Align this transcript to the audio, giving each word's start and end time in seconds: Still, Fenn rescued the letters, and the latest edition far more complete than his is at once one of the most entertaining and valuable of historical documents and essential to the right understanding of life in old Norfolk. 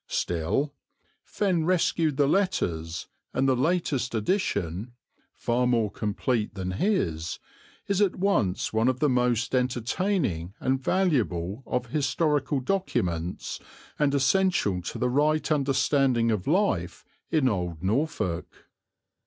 Still, 0.07 0.73
Fenn 1.23 1.63
rescued 1.63 2.17
the 2.17 2.25
letters, 2.25 3.05
and 3.35 3.47
the 3.47 3.55
latest 3.55 4.15
edition 4.15 4.93
far 5.35 5.67
more 5.67 5.91
complete 5.91 6.55
than 6.55 6.71
his 6.71 7.37
is 7.87 8.01
at 8.01 8.15
once 8.15 8.73
one 8.73 8.87
of 8.87 8.99
the 8.99 9.07
most 9.07 9.53
entertaining 9.53 10.55
and 10.59 10.81
valuable 10.83 11.61
of 11.67 11.89
historical 11.91 12.59
documents 12.59 13.59
and 13.99 14.15
essential 14.15 14.81
to 14.81 14.97
the 14.97 15.07
right 15.07 15.51
understanding 15.51 16.31
of 16.31 16.47
life 16.47 17.05
in 17.29 17.47
old 17.47 17.83
Norfolk. 17.83 18.67